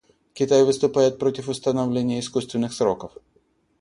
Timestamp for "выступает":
0.65-1.19